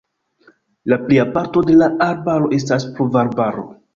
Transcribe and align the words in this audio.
La 0.93 0.97
plia 1.01 1.25
parto 1.35 1.63
de 1.67 1.77
la 1.81 1.91
arbaro 2.07 2.51
estas 2.61 2.87
pluvarbaro. 2.97 3.67